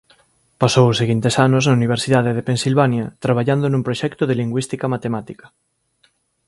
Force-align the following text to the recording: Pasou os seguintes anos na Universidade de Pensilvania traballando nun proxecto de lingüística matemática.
Pasou 0.61 0.85
os 0.91 0.99
seguintes 1.01 1.35
anos 1.47 1.63
na 1.65 1.75
Universidade 1.79 2.35
de 2.37 2.45
Pensilvania 2.49 3.05
traballando 3.23 3.65
nun 3.69 3.85
proxecto 3.87 4.23
de 4.25 4.37
lingüística 4.41 4.85
matemática. 4.95 5.45